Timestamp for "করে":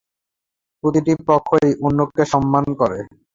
2.79-2.99